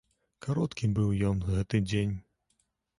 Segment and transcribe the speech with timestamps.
[0.45, 2.19] Кароткі быў ён, гэты дзень.